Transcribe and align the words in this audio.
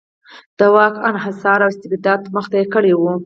د 0.57 0.59
واک 0.73 0.93
انحصار 1.09 1.59
او 1.63 1.71
استبداد 1.73 2.19
ته 2.23 2.29
مخه 2.35 2.61
کړې 2.73 2.93
وه. 3.01 3.13